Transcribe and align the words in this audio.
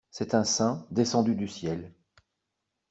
C'est 0.09 0.33
un 0.33 0.43
saint 0.45 0.87
descendu 0.89 1.35
du 1.35 1.47
ciel. 1.47 1.93